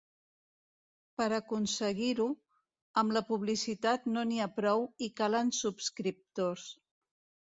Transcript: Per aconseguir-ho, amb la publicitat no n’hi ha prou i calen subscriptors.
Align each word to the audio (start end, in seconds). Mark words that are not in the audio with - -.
Per 1.21 1.25
aconseguir-ho, 1.39 2.25
amb 3.01 3.13
la 3.17 3.21
publicitat 3.27 4.07
no 4.13 4.23
n’hi 4.31 4.39
ha 4.41 4.47
prou 4.55 4.87
i 5.09 5.11
calen 5.21 5.53
subscriptors. 5.59 6.65